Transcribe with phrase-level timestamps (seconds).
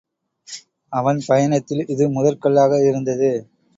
[0.93, 3.31] அவன் பயணத்தில் இது முதற்கல்லாக இருந்தது.